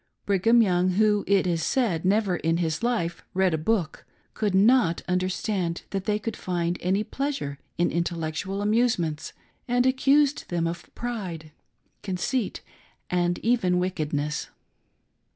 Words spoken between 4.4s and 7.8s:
not understand that they could find any pleasure